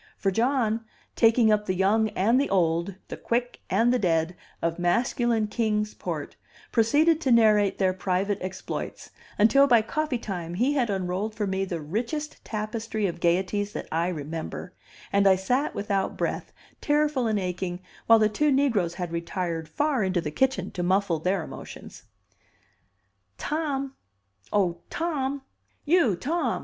For 0.17 0.31
John, 0.31 0.83
taking 1.15 1.51
up 1.51 1.67
the 1.67 1.75
young 1.75 2.09
and 2.17 2.41
the 2.41 2.49
old, 2.49 2.95
the 3.09 3.17
quick 3.17 3.59
and 3.69 3.93
the 3.93 3.99
dead, 3.99 4.35
of 4.59 4.79
masculine 4.79 5.45
Kings 5.45 5.93
Port, 5.93 6.37
proceeded 6.71 7.21
to 7.21 7.31
narrate 7.31 7.77
their 7.77 7.93
private 7.93 8.39
exploits, 8.41 9.11
until 9.37 9.67
by 9.67 9.83
coffee 9.83 10.17
time 10.17 10.55
he 10.55 10.73
had 10.73 10.89
unrolled 10.89 11.35
for 11.35 11.45
me 11.45 11.65
the 11.65 11.79
richest 11.79 12.43
tapestry 12.43 13.05
of 13.05 13.19
gayeties 13.19 13.73
that 13.73 13.87
I 13.91 14.07
remember, 14.07 14.73
and 15.13 15.27
I 15.27 15.35
sat 15.35 15.75
without 15.75 16.17
breath, 16.17 16.51
tearful 16.81 17.27
and 17.27 17.37
aching, 17.37 17.79
while 18.07 18.17
the 18.17 18.27
two 18.27 18.51
negroes 18.51 18.95
had 18.95 19.11
retired 19.11 19.69
far 19.69 20.03
into 20.03 20.19
the 20.19 20.31
kitchen 20.31 20.71
to 20.71 20.81
muffle 20.81 21.19
their 21.19 21.43
emotions. 21.43 22.05
"Tom, 23.37 23.93
oh 24.51 24.79
Tom! 24.89 25.43
you 25.85 26.15
Tom!" 26.15 26.59